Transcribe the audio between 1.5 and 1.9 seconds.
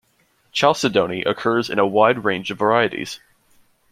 in a